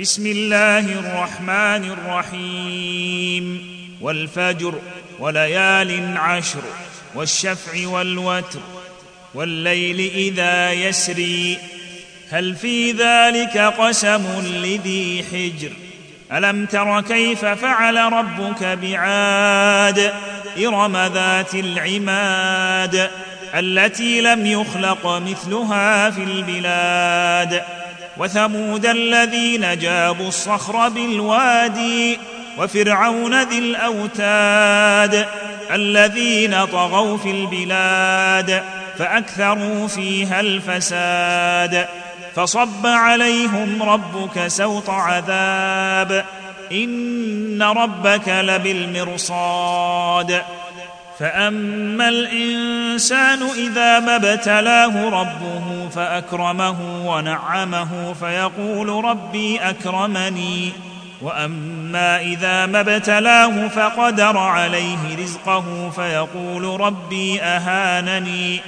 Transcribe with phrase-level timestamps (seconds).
[0.00, 3.66] بسم الله الرحمن الرحيم.
[4.00, 4.74] والفجر
[5.18, 6.62] وليال عشر
[7.14, 8.60] والشفع والوتر
[9.34, 11.58] والليل إذا يسري.
[12.30, 15.72] هل في ذلك قسم لذي حجر؟
[16.32, 20.12] ألم تر كيف فعل ربك بعاد؟
[20.58, 23.10] إرم ذات العماد
[23.54, 27.79] التي لم يخلق مثلها في البلاد.
[28.20, 32.18] وثمود الذين جابوا الصخر بالوادي
[32.58, 35.26] وفرعون ذي الأوتاد
[35.70, 38.62] الذين طغوا في البلاد
[38.98, 41.86] فأكثروا فيها الفساد
[42.36, 46.24] فصب عليهم ربك سوط عذاب
[46.72, 49.62] إن ربك لبالمرصاد
[51.20, 60.72] فأما الإنسان إذا ما ابتلاه ربه فأكرمه ونعمه فيقول ربي أكرمني.
[61.22, 68.60] وأما إذا ما ابتلاه فقدر عليه رزقه فيقول ربي أهانني.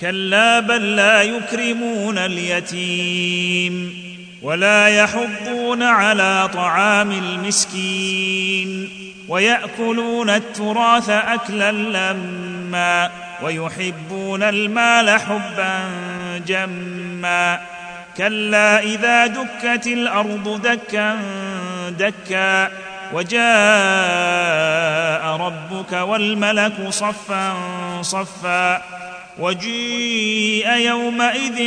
[0.00, 4.04] كلا بل لا يكرمون اليتيم
[4.42, 9.03] ولا يحضون على طعام المسكين.
[9.28, 13.10] ويأكلون التراث أكلا لما
[13.42, 15.90] ويحبون المال حبا
[16.46, 17.60] جما
[18.16, 21.18] كلا إذا دكت الأرض دكا
[21.90, 22.70] دكا
[23.12, 23.46] وجاء
[25.36, 27.54] ربك والملك صفا
[28.02, 28.82] صفا
[29.38, 31.62] وجيء يومئذ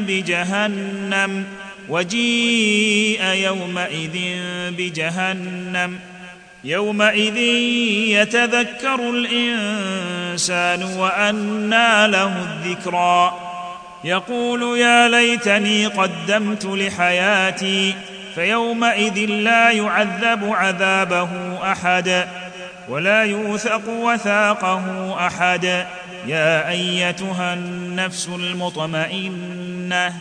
[0.00, 1.44] بجهنم
[1.88, 4.18] وجيء يومئذ
[4.70, 5.98] بجهنم
[6.64, 7.36] يومئذ
[8.06, 13.32] يتذكر الإنسان وأنى له الذكرى.
[14.04, 17.94] يقول يا ليتني قدمت لحياتي
[18.34, 21.28] فيومئذ لا يعذب عذابه
[21.72, 22.28] أحد
[22.88, 25.86] ولا يوثق وثاقه أحد.
[26.26, 30.12] يا أيتها النفس المطمئنة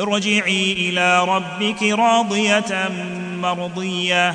[0.00, 2.90] ارجعي إلى ربك راضية
[3.36, 4.34] مرضية.